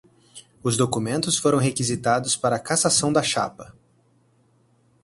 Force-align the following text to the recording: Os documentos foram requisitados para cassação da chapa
Os 0.63 0.75
documentos 0.75 1.37
foram 1.37 1.59
requisitados 1.59 2.35
para 2.35 2.57
cassação 2.59 3.13
da 3.13 3.21
chapa 3.21 3.71